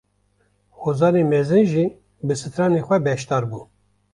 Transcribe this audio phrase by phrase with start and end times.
[0.81, 1.85] Hozanê mezin jî
[2.25, 3.59] bi stranên xwe beşdar bû